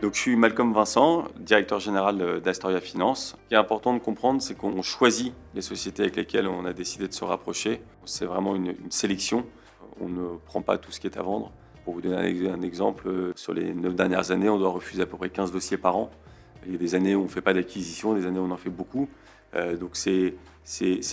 Donc, 0.00 0.14
je 0.14 0.20
suis 0.20 0.36
Malcolm 0.36 0.72
Vincent, 0.72 1.24
directeur 1.40 1.80
général 1.80 2.40
d'Astoria 2.40 2.80
Finance. 2.80 3.36
Ce 3.42 3.48
qui 3.48 3.54
est 3.54 3.58
important 3.58 3.92
de 3.92 3.98
comprendre, 3.98 4.40
c'est 4.40 4.54
qu'on 4.54 4.80
choisit 4.82 5.34
les 5.54 5.60
sociétés 5.60 6.02
avec 6.02 6.14
lesquelles 6.14 6.46
on 6.46 6.64
a 6.66 6.72
décidé 6.72 7.08
de 7.08 7.12
se 7.12 7.24
rapprocher. 7.24 7.80
C'est 8.04 8.24
vraiment 8.24 8.54
une, 8.54 8.74
sélection. 8.90 9.44
On 10.00 10.08
ne 10.08 10.36
prend 10.46 10.62
pas 10.62 10.78
tout 10.78 10.92
ce 10.92 11.00
qui 11.00 11.08
est 11.08 11.18
à 11.18 11.22
vendre. 11.22 11.50
Pour 11.84 11.94
vous 11.94 12.00
donner 12.00 12.16
un 12.48 12.62
exemple, 12.62 13.32
sur 13.34 13.52
les 13.52 13.74
neuf 13.74 13.96
dernières 13.96 14.30
années, 14.30 14.48
on 14.48 14.58
doit 14.58 14.70
refuser 14.70 15.02
à 15.02 15.06
peu 15.06 15.16
près 15.16 15.30
15 15.30 15.50
dossiers 15.50 15.78
par 15.78 15.96
an. 15.96 16.10
Il 16.64 16.72
y 16.72 16.74
a 16.76 16.78
des 16.78 16.94
années 16.94 17.16
où 17.16 17.22
on 17.22 17.24
ne 17.24 17.28
fait 17.28 17.40
pas 17.40 17.54
d'acquisition, 17.54 18.14
des 18.14 18.24
années 18.24 18.38
où 18.38 18.44
on 18.44 18.50
en 18.52 18.56
fait 18.56 18.70
beaucoup. 18.70 19.08
Euh, 19.54 19.76
donc 19.76 19.96
c'est 19.96 20.34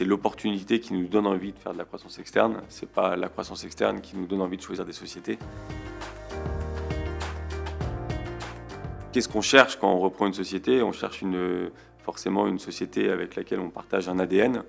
l'opportunité 0.01 0.79
qui 0.79 0.93
nous 0.93 1.07
donne 1.07 1.25
envie 1.25 1.53
de 1.53 1.57
faire 1.57 1.73
de 1.73 1.77
la 1.79 1.85
croissance 1.85 2.19
externe. 2.19 2.61
Ce 2.69 2.81
n'est 2.81 2.91
pas 2.91 3.15
la 3.15 3.29
croissance 3.29 3.63
externe 3.63 4.01
qui 4.01 4.15
nous 4.15 4.27
donne 4.27 4.41
envie 4.41 4.57
de 4.57 4.61
choisir 4.61 4.85
des 4.85 4.93
sociétés. 4.93 5.39
Qu'est-ce 9.15 9.29
qu'on 9.29 9.39
cherche 9.39 9.77
quand 9.77 9.93
on 9.93 9.99
reprend 9.99 10.27
une 10.27 10.33
société? 10.33 10.83
On 10.83 10.91
cherche 10.91 11.23
forcément 12.03 12.47
une 12.47 12.59
société 12.59 13.09
avec 13.09 13.37
laquelle 13.37 13.61
on 13.61 13.69
partage 13.69 14.09
un 14.09 14.19
ADN. 14.19 14.63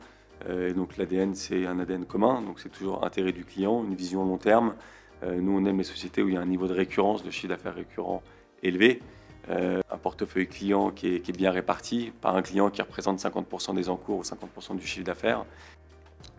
Euh, 0.48 0.72
donc 0.72 0.96
l'ADN, 0.98 1.34
c'est 1.34 1.66
un 1.66 1.80
ADN 1.80 2.04
commun, 2.04 2.42
donc 2.42 2.60
c'est 2.60 2.68
toujours 2.68 3.04
intérêt 3.04 3.32
du 3.32 3.44
client, 3.44 3.82
une 3.82 3.96
vision 3.96 4.24
long 4.24 4.38
terme. 4.38 4.76
Euh, 5.24 5.40
nous, 5.40 5.50
on 5.50 5.64
aime 5.64 5.78
les 5.78 5.82
sociétés 5.82 6.22
où 6.22 6.28
il 6.28 6.34
y 6.34 6.36
a 6.36 6.40
un 6.40 6.46
niveau 6.46 6.68
de 6.68 6.74
récurrence, 6.74 7.24
de 7.24 7.30
chiffre 7.32 7.48
d'affaires 7.48 7.74
récurrent 7.74 8.22
élevé. 8.62 9.02
Euh, 9.50 9.80
un 9.90 9.98
portefeuille 9.98 10.46
client 10.46 10.92
qui 10.92 11.08
est, 11.08 11.36
bien 11.36 11.50
réparti, 11.50 12.12
pas 12.20 12.30
un 12.30 12.42
client 12.42 12.70
qui 12.70 12.80
représente 12.82 13.18
50% 13.18 13.74
des 13.74 13.88
encours 13.88 14.18
ou 14.18 14.22
50% 14.22 14.76
du 14.76 14.86
chiffre 14.86 15.06
d'affaires. 15.06 15.44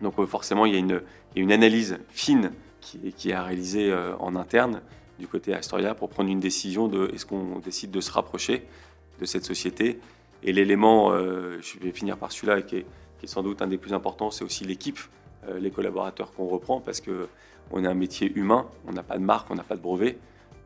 Donc 0.00 0.14
forcément, 0.24 0.64
il 0.64 0.72
y, 0.72 0.76
a 0.78 1.00
une, 1.36 1.52
analyse 1.52 1.98
fine 2.08 2.52
qui 2.80 3.28
est 3.28 3.34
à 3.34 3.42
réaliser 3.42 3.94
en 4.18 4.34
interne 4.34 4.80
du 5.18 5.26
côté 5.26 5.54
Astoria 5.54 5.94
pour 5.94 6.08
prendre 6.08 6.30
une 6.30 6.40
décision 6.40 6.88
de 6.88 7.10
est-ce 7.14 7.26
qu'on 7.26 7.58
décide 7.58 7.90
de 7.90 8.00
se 8.00 8.10
rapprocher 8.10 8.66
de 9.20 9.24
cette 9.24 9.44
société. 9.44 9.98
Et 10.42 10.52
l'élément, 10.52 11.10
euh, 11.12 11.58
je 11.60 11.78
vais 11.80 11.90
finir 11.90 12.16
par 12.16 12.32
celui-là, 12.32 12.62
qui, 12.62 12.76
est 12.76 12.86
sans 13.24 13.42
doute 13.42 13.60
un 13.62 13.66
des 13.66 13.78
plus 13.78 13.92
importants, 13.92 14.30
c'est 14.30 14.44
aussi 14.44 14.64
l'équipe, 14.64 15.00
euh, 15.48 15.58
les 15.58 15.70
collaborateurs 15.70 16.32
qu'on 16.32 16.46
reprend, 16.46 16.80
parce 16.80 17.00
qu'on 17.00 17.84
est 17.84 17.86
un 17.86 17.94
métier 17.94 18.32
humain, 18.36 18.66
on 18.86 18.92
n'a 18.92 19.02
pas 19.02 19.18
de 19.18 19.24
marque, 19.24 19.50
on 19.50 19.56
n'a 19.56 19.64
pas 19.64 19.76
de 19.76 19.80
brevet. 19.80 20.18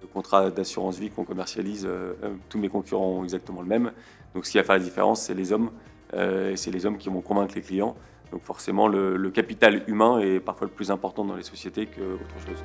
Le 0.02 0.08
contrat 0.08 0.50
d'assurance 0.50 0.98
vie 0.98 1.10
qu'on 1.10 1.24
commercialise, 1.24 1.86
euh, 1.88 2.12
tous 2.48 2.58
mes 2.58 2.68
concurrents 2.68 3.20
ont 3.20 3.24
exactement 3.24 3.62
le 3.62 3.68
même. 3.68 3.92
Donc 4.34 4.44
ce 4.44 4.50
qui 4.50 4.58
va 4.58 4.64
faire 4.64 4.76
la 4.76 4.82
différence, 4.82 5.22
c'est 5.22 5.34
les 5.34 5.52
hommes, 5.52 5.70
et 6.14 6.56
c'est 6.56 6.70
les 6.70 6.84
hommes 6.84 6.98
qui 6.98 7.08
vont 7.08 7.22
convaincre 7.22 7.54
les 7.54 7.62
clients. 7.62 7.96
Donc 8.32 8.42
forcément, 8.42 8.86
le, 8.86 9.16
le 9.16 9.30
capital 9.30 9.82
humain 9.86 10.18
est 10.18 10.40
parfois 10.40 10.66
le 10.66 10.72
plus 10.72 10.90
important 10.90 11.24
dans 11.24 11.36
les 11.36 11.42
sociétés 11.42 11.86
qu'autre 11.86 12.46
chose 12.46 12.62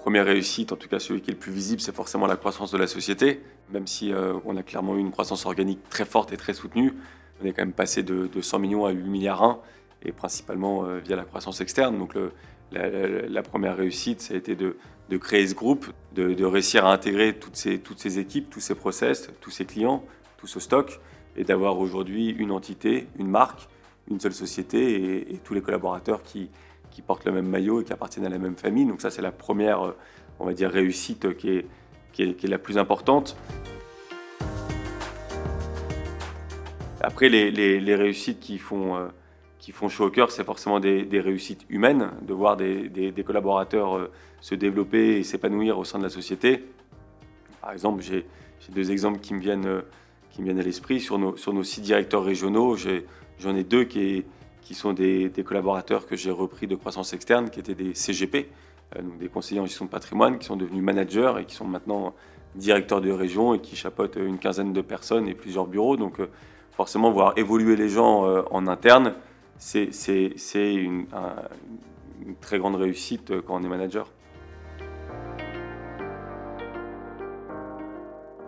première 0.00 0.24
réussite, 0.24 0.72
en 0.72 0.76
tout 0.76 0.88
cas 0.88 0.98
celui 0.98 1.20
qui 1.20 1.30
est 1.30 1.34
le 1.34 1.38
plus 1.38 1.52
visible, 1.52 1.80
c'est 1.80 1.94
forcément 1.94 2.26
la 2.26 2.36
croissance 2.36 2.72
de 2.72 2.78
la 2.78 2.86
société. 2.86 3.40
Même 3.70 3.86
si 3.86 4.12
euh, 4.12 4.34
on 4.44 4.56
a 4.56 4.62
clairement 4.62 4.96
eu 4.96 5.00
une 5.00 5.12
croissance 5.12 5.46
organique 5.46 5.88
très 5.88 6.04
forte 6.04 6.32
et 6.32 6.36
très 6.36 6.54
soutenue, 6.54 6.94
on 7.40 7.46
est 7.46 7.52
quand 7.52 7.62
même 7.62 7.72
passé 7.72 8.02
de, 8.02 8.28
100 8.40 8.58
millions 8.58 8.86
à 8.86 8.90
8 8.90 9.08
milliards 9.08 9.42
1, 9.42 9.60
et 10.02 10.12
principalement 10.12 10.84
euh, 10.84 10.98
via 10.98 11.16
la 11.16 11.24
croissance 11.24 11.60
externe. 11.60 11.98
Donc 11.98 12.14
la, 12.72 13.42
première 13.42 13.76
réussite, 13.76 14.20
ça 14.22 14.34
a 14.34 14.36
été 14.36 14.56
de, 14.56 14.76
créer 15.18 15.46
ce 15.46 15.54
groupe, 15.54 15.86
de, 16.14 16.44
réussir 16.44 16.86
à 16.86 16.92
intégrer 16.92 17.34
toutes 17.34 17.56
ces, 17.56 17.78
toutes 17.78 18.00
ces 18.00 18.18
équipes, 18.18 18.48
tous 18.50 18.60
ces 18.60 18.74
process, 18.74 19.30
tous 19.40 19.50
ces 19.50 19.66
clients, 19.66 20.02
tout 20.38 20.46
ce 20.46 20.60
stock, 20.60 21.00
et 21.36 21.44
d'avoir 21.44 21.78
aujourd'hui 21.78 22.30
une 22.30 22.50
entité, 22.50 23.06
une 23.18 23.28
marque, 23.28 23.68
une 24.10 24.18
seule 24.18 24.32
société 24.32 25.32
et 25.32 25.38
tous 25.38 25.54
les 25.54 25.60
collaborateurs 25.60 26.22
qui, 26.22 26.50
qui 27.00 27.06
portent 27.06 27.24
le 27.24 27.32
même 27.32 27.48
maillot 27.48 27.80
et 27.80 27.84
qui 27.84 27.94
appartiennent 27.94 28.26
à 28.26 28.28
la 28.28 28.38
même 28.38 28.56
famille. 28.56 28.84
Donc 28.84 29.00
ça, 29.00 29.10
c'est 29.10 29.22
la 29.22 29.32
première, 29.32 29.86
euh, 29.86 29.96
on 30.38 30.44
va 30.44 30.52
dire, 30.52 30.70
réussite 30.70 31.34
qui 31.38 31.50
est, 31.50 31.66
qui 32.12 32.22
est, 32.22 32.48
la 32.48 32.58
plus 32.58 32.76
importante. 32.76 33.36
Après, 37.00 37.30
les, 37.30 37.50
les, 37.50 37.94
réussites 37.94 38.40
qui 38.40 38.58
font, 38.58 38.96
euh, 38.96 39.08
qui 39.58 39.72
font 39.72 39.88
chaud 39.88 40.06
au 40.06 40.10
cœur, 40.10 40.30
c'est 40.30 40.44
forcément 40.44 40.78
des, 40.78 41.04
des, 41.04 41.20
réussites 41.20 41.64
humaines, 41.70 42.10
de 42.20 42.34
voir 42.34 42.58
des, 42.58 42.90
des, 42.90 43.24
collaborateurs 43.24 43.96
euh, 43.96 44.10
se 44.42 44.54
développer 44.54 45.18
et 45.18 45.22
s'épanouir 45.22 45.78
au 45.78 45.84
sein 45.84 45.98
de 45.98 46.04
la 46.04 46.10
société. 46.10 46.64
Par 47.62 47.72
exemple, 47.72 48.02
j'ai 48.02 48.26
deux 48.68 48.90
exemples 48.90 49.20
qui 49.20 49.32
me 49.32 49.40
viennent, 49.40 49.82
qui 50.30 50.42
me 50.42 50.46
viennent 50.46 50.60
à 50.60 50.62
l'esprit. 50.62 51.00
Sur 51.00 51.18
nos, 51.18 51.36
sur 51.38 51.54
nos 51.54 51.64
six 51.64 51.80
directeurs 51.80 52.24
régionaux, 52.24 52.76
j'en 53.38 53.56
ai, 53.56 53.64
deux 53.64 53.84
qui, 53.84 54.24
qui 54.70 54.76
sont 54.76 54.92
des, 54.92 55.32
collaborateurs 55.44 56.06
que 56.06 56.14
j'ai 56.14 56.30
repris 56.30 56.68
de 56.68 56.76
croissance 56.76 57.12
externe, 57.12 57.50
qui 57.50 57.58
étaient 57.58 57.74
des 57.74 57.92
CGP, 57.92 58.48
euh, 58.94 59.02
donc 59.02 59.18
des 59.18 59.26
conseillers 59.26 59.60
en 59.60 59.66
gestion 59.66 59.86
de 59.86 59.90
patrimoine, 59.90 60.38
qui 60.38 60.46
sont 60.46 60.56
devenus 60.56 60.80
managers 60.80 61.32
et 61.40 61.44
qui 61.44 61.56
sont 61.56 61.64
maintenant 61.64 62.14
directeurs 62.54 63.00
de 63.00 63.10
région 63.10 63.52
et 63.52 63.58
qui 63.58 63.74
chapeautent 63.74 64.14
une 64.14 64.38
quinzaine 64.38 64.72
de 64.72 64.80
personnes 64.80 65.26
et 65.26 65.34
plusieurs 65.34 65.66
bureaux. 65.66 65.96
Donc 65.96 66.20
euh, 66.20 66.28
forcément, 66.70 67.10
voir 67.10 67.32
évoluer 67.36 67.74
les 67.74 67.88
gens 67.88 68.26
euh, 68.26 68.42
en 68.52 68.68
interne, 68.68 69.14
c'est 69.58 69.90
une, 70.54 71.06
une 72.24 72.36
très 72.40 72.60
grande 72.60 72.76
réussite 72.76 73.40
quand 73.40 73.60
on 73.60 73.64
est 73.64 73.68
manager. 73.68 74.08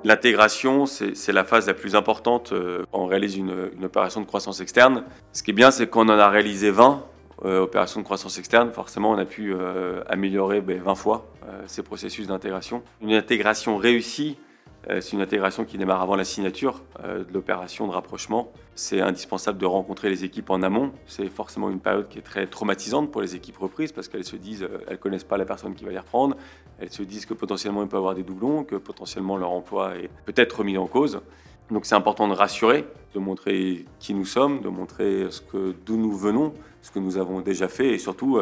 L'intégration, 0.04 0.86
c'est 0.86 1.32
la 1.32 1.44
phase 1.44 1.68
la 1.68 1.74
plus 1.74 1.94
importante 1.94 2.52
euh, 2.52 2.84
quand 2.90 3.00
on 3.00 3.06
réalise 3.06 3.36
une, 3.36 3.70
opération 3.84 4.20
de 4.20 4.26
croissance 4.26 4.60
externe. 4.60 5.04
Ce 5.32 5.42
qui 5.42 5.52
est 5.52 5.54
bien, 5.54 5.70
c'est 5.70 5.86
qu'on 5.86 6.08
en 6.08 6.18
a 6.18 6.28
réalisé 6.28 6.70
20 6.70 7.04
euh, 7.44 7.60
opérations 7.60 8.00
de 8.00 8.04
croissance 8.04 8.36
externe. 8.38 8.72
Forcément, 8.72 9.10
on 9.10 9.18
a 9.18 9.24
pu 9.24 9.54
euh, 9.54 10.02
améliorer 10.08 10.60
20 10.60 10.80
ben, 10.82 10.94
fois 10.94 11.26
ces 11.66 11.82
processus 11.82 12.26
d'intégration. 12.26 12.82
Une 13.00 13.12
intégration 13.12 13.76
réussie, 13.76 14.38
c'est 14.88 15.12
une 15.12 15.20
intégration 15.20 15.64
qui 15.64 15.78
démarre 15.78 16.02
avant 16.02 16.16
la 16.16 16.24
signature 16.24 16.82
euh, 17.04 17.24
de 17.24 17.32
l'opération 17.32 17.86
de 17.86 17.92
rapprochement. 17.92 18.50
C'est 18.74 19.00
indispensable 19.00 19.58
de 19.58 19.66
rencontrer 19.66 20.08
les 20.08 20.24
équipes 20.24 20.50
en 20.50 20.62
amont. 20.62 20.92
C'est 21.06 21.28
forcément 21.28 21.70
une 21.70 21.78
période 21.78 22.08
qui 22.08 22.18
est 22.18 22.22
très 22.22 22.46
traumatisante 22.46 23.12
pour 23.12 23.22
les 23.22 23.36
équipes 23.36 23.58
reprises 23.58 23.92
parce 23.92 24.08
qu'elles 24.08 24.24
se 24.24 24.36
disent, 24.36 24.64
euh, 24.64 24.84
elles 24.88 24.98
connaissent 24.98 25.24
pas 25.24 25.36
la 25.36 25.44
personne 25.44 25.74
qui 25.74 25.84
va 25.84 25.92
les 25.92 25.98
reprendre. 25.98 26.36
Elles 26.80 26.90
se 26.90 27.02
disent 27.04 27.26
que 27.26 27.34
potentiellement 27.34 27.82
il 27.82 27.88
peut 27.88 27.96
avoir 27.96 28.14
des 28.14 28.24
doublons, 28.24 28.64
que 28.64 28.74
potentiellement 28.74 29.36
leur 29.36 29.52
emploi 29.52 29.96
est 29.96 30.10
peut-être 30.24 30.58
remis 30.58 30.76
en 30.76 30.88
cause. 30.88 31.20
Donc 31.70 31.86
c'est 31.86 31.94
important 31.94 32.26
de 32.26 32.34
rassurer, 32.34 32.84
de 33.14 33.20
montrer 33.20 33.86
qui 34.00 34.14
nous 34.14 34.24
sommes, 34.24 34.62
de 34.62 34.68
montrer 34.68 35.30
ce 35.30 35.40
que 35.40 35.74
d'où 35.86 35.96
nous 35.96 36.12
venons, 36.12 36.52
ce 36.82 36.90
que 36.90 36.98
nous 36.98 37.18
avons 37.18 37.40
déjà 37.40 37.68
fait 37.68 37.90
et 37.94 37.98
surtout 37.98 38.40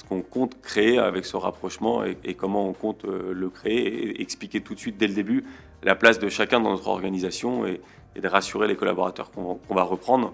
ce 0.00 0.04
qu'on 0.04 0.22
compte 0.22 0.60
créer 0.62 0.98
avec 0.98 1.24
ce 1.24 1.36
rapprochement 1.36 2.02
et, 2.04 2.34
comment 2.34 2.66
on 2.66 2.72
compte 2.72 3.04
le 3.04 3.48
créer 3.50 4.20
expliquer 4.20 4.60
tout 4.60 4.74
de 4.74 4.78
suite 4.78 4.96
dès 4.96 5.06
le 5.06 5.14
début 5.14 5.44
la 5.82 5.94
place 5.94 6.18
de 6.18 6.28
chacun 6.28 6.60
dans 6.60 6.70
notre 6.70 6.88
organisation 6.88 7.66
et, 7.66 7.80
de 8.20 8.28
rassurer 8.28 8.66
les 8.66 8.74
collaborateurs 8.74 9.30
qu'on 9.30 9.74
va 9.74 9.82
reprendre. 9.84 10.32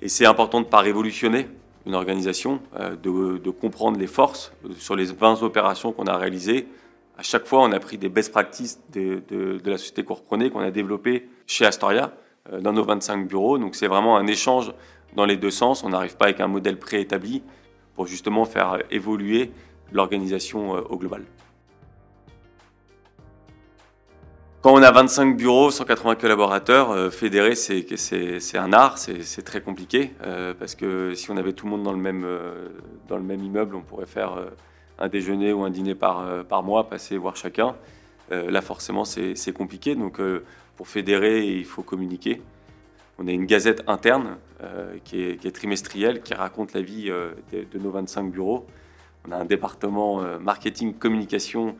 Et 0.00 0.08
c'est 0.08 0.26
important 0.26 0.60
de 0.60 0.66
ne 0.66 0.70
pas 0.70 0.80
révolutionner 0.80 1.46
une 1.86 1.94
organisation, 1.94 2.60
euh, 2.80 2.96
de, 2.96 3.50
comprendre 3.50 3.98
les 3.98 4.06
forces. 4.06 4.52
Sur 4.76 4.96
les 4.96 5.06
20 5.06 5.42
opérations 5.42 5.92
qu'on 5.92 6.06
a 6.06 6.16
réalisées, 6.16 6.66
à 7.16 7.22
chaque 7.22 7.46
fois, 7.46 7.62
on 7.62 7.70
a 7.72 7.78
pris 7.78 7.96
des 7.96 8.08
best 8.08 8.32
practices 8.32 8.80
de, 8.92 9.22
la 9.64 9.78
société 9.78 10.02
qu'on 10.02 10.14
reprenait, 10.14 10.50
qu'on 10.50 10.60
a 10.60 10.70
développé 10.70 11.28
chez 11.46 11.64
Astoria, 11.64 12.12
euh, 12.52 12.60
dans 12.60 12.72
nos 12.72 12.84
25 12.84 13.28
bureaux. 13.28 13.56
Donc 13.58 13.76
c'est 13.76 13.86
vraiment 13.86 14.16
un 14.16 14.26
échange 14.26 14.72
dans 15.14 15.26
les 15.26 15.36
deux 15.36 15.50
sens. 15.52 15.84
On 15.84 15.90
n'arrive 15.90 16.16
pas 16.16 16.26
avec 16.26 16.40
un 16.40 16.48
modèle 16.48 16.78
préétabli 16.78 17.42
pour 17.94 18.06
justement 18.06 18.44
faire 18.44 18.78
évoluer 18.90 19.50
l'organisation 19.92 20.76
euh, 20.76 20.80
au 20.88 20.96
global. 20.96 21.22
Quand 24.62 24.72
on 24.72 24.82
a 24.82 24.90
25 24.90 25.36
bureaux, 25.36 25.70
180 25.70 26.14
collaborateurs, 26.14 26.90
euh, 26.90 27.10
fédérer, 27.10 27.54
c'est 27.54 28.56
un 28.56 28.72
art, 28.72 28.96
c'est 28.96 29.42
très 29.42 29.60
compliqué, 29.60 30.12
euh, 30.22 30.54
parce 30.58 30.74
que 30.74 31.14
si 31.14 31.30
on 31.30 31.36
avait 31.36 31.52
tout 31.52 31.66
le 31.66 31.72
monde 31.72 31.82
dans 31.82 31.92
le 31.92 31.98
même, 31.98 32.26
dans 33.08 33.18
le 33.18 33.22
même 33.22 33.44
immeuble, 33.44 33.76
on 33.76 33.82
pourrait 33.82 34.06
faire 34.06 34.38
un 34.98 35.08
déjeuner 35.08 35.52
ou 35.52 35.64
un 35.64 35.70
dîner 35.70 35.94
par, 35.94 36.44
par 36.46 36.62
mois, 36.62 36.88
passer 36.88 37.18
voir 37.18 37.36
chacun. 37.36 37.76
là, 38.30 38.62
forcément, 38.62 39.04
c'est 39.04 39.52
compliqué, 39.52 39.96
donc 39.96 40.18
pour 40.76 40.88
fédérer, 40.88 41.46
il 41.46 41.66
faut 41.66 41.82
communiquer. 41.82 42.40
On 43.18 43.28
a 43.28 43.30
une 43.30 43.46
gazette 43.46 43.82
interne 43.86 44.38
qui 45.04 45.22
est, 45.22 45.36
qui, 45.36 45.46
est, 45.46 45.52
trimestrielle, 45.52 46.20
qui 46.22 46.34
raconte 46.34 46.72
la 46.72 46.80
vie 46.80 47.06
de, 47.06 47.36
de, 47.52 47.78
nos 47.78 47.90
25 47.90 48.30
bureaux. 48.30 48.66
On 49.26 49.32
a 49.32 49.36
un 49.36 49.44
département 49.44 50.20
marketing 50.40 50.94
communication 50.94 51.76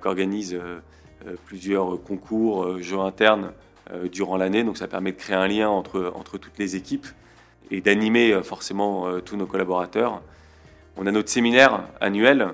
qu'organise 0.00 0.58
euh, 1.26 1.36
plusieurs 1.46 2.02
concours, 2.02 2.64
euh, 2.64 2.80
jeux 2.80 2.98
internes 2.98 3.52
euh, 3.92 4.08
durant 4.08 4.36
l'année. 4.36 4.64
Donc 4.64 4.76
ça 4.76 4.88
permet 4.88 5.12
de 5.12 5.16
créer 5.16 5.36
un 5.36 5.46
lien 5.46 5.68
entre, 5.68 6.12
entre 6.16 6.38
toutes 6.38 6.58
les 6.58 6.74
équipes 6.74 7.06
et 7.70 7.80
d'animer 7.80 8.42
forcément 8.42 9.20
tous 9.20 9.36
nos 9.36 9.46
collaborateurs. 9.46 10.20
On 10.98 11.06
a 11.06 11.10
notre 11.10 11.30
séminaire 11.30 11.84
annuel 12.02 12.48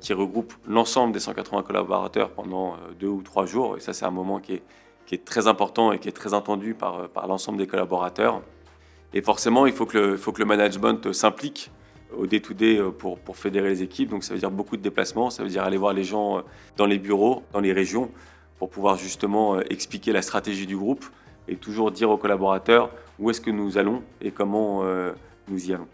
qui 0.00 0.12
regroupe 0.12 0.52
l'ensemble 0.68 1.12
des 1.12 1.18
180 1.18 1.64
collaborateurs 1.64 2.30
pendant 2.30 2.76
deux 3.00 3.08
ou 3.08 3.22
trois 3.22 3.46
jours. 3.46 3.78
Et 3.78 3.80
ça, 3.80 3.92
c'est 3.92 4.04
un 4.04 4.12
moment 4.12 4.38
qui 4.38 4.54
est, 4.54 4.62
qui 5.10 5.16
est, 5.16 5.24
très 5.24 5.48
important 5.48 5.90
et 5.90 5.98
qui 5.98 6.08
est 6.08 6.12
très 6.12 6.34
entendu 6.34 6.72
par, 6.72 7.08
par 7.08 7.26
l'ensemble 7.26 7.58
des 7.58 7.66
collaborateurs. 7.66 8.42
Et 9.12 9.22
forcément, 9.22 9.66
il 9.66 9.72
faut 9.72 9.84
que 9.84 9.98
le, 9.98 10.16
faut 10.16 10.30
que 10.30 10.38
le 10.38 10.44
management 10.44 11.12
s'implique 11.12 11.72
au 12.16 12.28
day-to-day 12.28 12.80
pour, 12.96 13.18
pour 13.18 13.36
fédérer 13.36 13.70
les 13.70 13.82
équipes. 13.82 14.10
Donc 14.10 14.22
ça 14.22 14.34
veut 14.34 14.38
dire 14.38 14.52
beaucoup 14.52 14.76
de 14.76 14.82
déplacements, 14.82 15.28
ça 15.28 15.42
veut 15.42 15.48
dire 15.48 15.64
aller 15.64 15.78
voir 15.78 15.94
les 15.94 16.04
gens 16.04 16.44
dans 16.76 16.86
les 16.86 17.00
bureaux, 17.00 17.42
dans 17.52 17.58
les 17.58 17.72
régions, 17.72 18.08
pour 18.60 18.70
pouvoir 18.70 18.94
justement 18.98 19.58
expliquer 19.62 20.12
la 20.12 20.22
stratégie 20.22 20.68
du 20.68 20.76
groupe 20.76 21.04
et 21.48 21.56
toujours 21.56 21.90
dire 21.90 22.08
aux 22.08 22.16
collaborateurs 22.16 22.88
où 23.18 23.30
est-ce 23.30 23.40
que 23.40 23.50
nous 23.50 23.78
allons 23.78 24.04
et 24.20 24.30
comment 24.30 24.84
nous 25.48 25.70
y 25.70 25.74
allons. 25.74 25.88